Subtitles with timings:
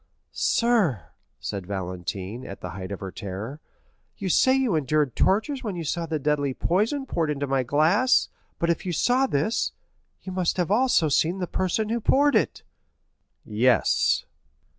[0.31, 3.59] "Sir," said Valentine, at the height of her terror,
[4.17, 8.27] "you say you endured tortures when you saw the deadly poison poured into my glass;
[8.57, 9.73] but if you saw this,
[10.23, 12.63] you must also have seen the person who poured it?"
[13.45, 14.25] "Yes."